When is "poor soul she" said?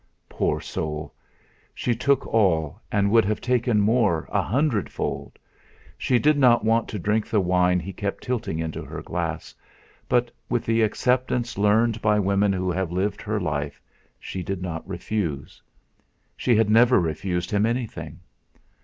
0.29-1.93